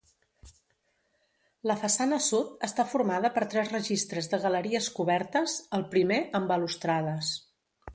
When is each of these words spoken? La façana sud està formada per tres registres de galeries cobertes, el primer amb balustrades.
La 1.71 1.75
façana 1.81 2.19
sud 2.29 2.65
està 2.69 2.87
formada 2.95 3.33
per 3.37 3.45
tres 3.55 3.71
registres 3.77 4.33
de 4.35 4.43
galeries 4.49 4.91
cobertes, 5.01 5.59
el 5.81 5.89
primer 5.97 6.23
amb 6.41 6.55
balustrades. 6.57 7.37